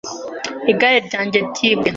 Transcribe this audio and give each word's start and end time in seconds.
Igare 0.71 0.97
ryanjye 1.07 1.37
ryibwe. 1.49 1.89